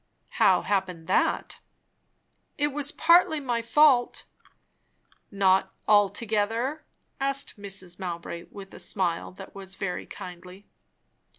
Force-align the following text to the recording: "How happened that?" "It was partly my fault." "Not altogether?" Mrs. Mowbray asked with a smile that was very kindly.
"How 0.41 0.63
happened 0.63 1.05
that?" 1.05 1.59
"It 2.57 2.69
was 2.69 2.91
partly 2.91 3.39
my 3.39 3.61
fault." 3.61 4.25
"Not 5.29 5.75
altogether?" 5.87 6.85
Mrs. 7.21 7.99
Mowbray 7.99 8.41
asked 8.41 8.51
with 8.51 8.73
a 8.73 8.79
smile 8.79 9.31
that 9.33 9.53
was 9.53 9.75
very 9.75 10.07
kindly. 10.07 10.65